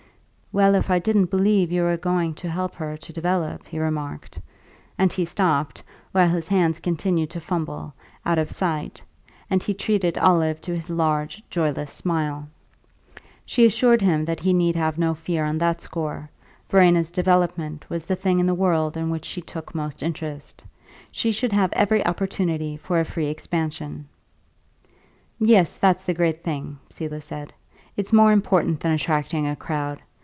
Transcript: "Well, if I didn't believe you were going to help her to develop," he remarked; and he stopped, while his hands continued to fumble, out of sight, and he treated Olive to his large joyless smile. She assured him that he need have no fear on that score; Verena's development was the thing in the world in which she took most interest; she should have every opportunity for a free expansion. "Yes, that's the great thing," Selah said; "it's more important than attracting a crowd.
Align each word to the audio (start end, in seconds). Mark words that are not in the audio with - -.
"Well, 0.53 0.75
if 0.75 0.89
I 0.89 0.99
didn't 0.99 1.29
believe 1.31 1.71
you 1.71 1.83
were 1.83 1.95
going 1.95 2.33
to 2.33 2.49
help 2.49 2.75
her 2.75 2.97
to 2.97 3.13
develop," 3.13 3.65
he 3.67 3.79
remarked; 3.79 4.37
and 4.97 5.09
he 5.09 5.23
stopped, 5.23 5.81
while 6.11 6.27
his 6.27 6.49
hands 6.49 6.81
continued 6.81 7.29
to 7.29 7.39
fumble, 7.39 7.93
out 8.25 8.37
of 8.37 8.51
sight, 8.51 9.01
and 9.49 9.63
he 9.63 9.73
treated 9.73 10.17
Olive 10.17 10.59
to 10.59 10.75
his 10.75 10.89
large 10.89 11.41
joyless 11.49 11.93
smile. 11.93 12.49
She 13.45 13.65
assured 13.65 14.01
him 14.01 14.25
that 14.25 14.41
he 14.41 14.51
need 14.51 14.75
have 14.75 14.97
no 14.97 15.13
fear 15.13 15.45
on 15.45 15.57
that 15.59 15.79
score; 15.79 16.29
Verena's 16.69 17.11
development 17.11 17.89
was 17.89 18.03
the 18.05 18.17
thing 18.17 18.37
in 18.41 18.45
the 18.45 18.53
world 18.53 18.97
in 18.97 19.09
which 19.09 19.23
she 19.23 19.39
took 19.41 19.73
most 19.73 20.03
interest; 20.03 20.65
she 21.13 21.31
should 21.31 21.53
have 21.53 21.71
every 21.71 22.05
opportunity 22.05 22.75
for 22.75 22.99
a 22.99 23.05
free 23.05 23.27
expansion. 23.27 24.05
"Yes, 25.39 25.77
that's 25.77 26.03
the 26.03 26.13
great 26.13 26.43
thing," 26.43 26.77
Selah 26.89 27.21
said; 27.21 27.53
"it's 27.95 28.11
more 28.11 28.33
important 28.33 28.81
than 28.81 28.91
attracting 28.91 29.47
a 29.47 29.55
crowd. 29.55 30.01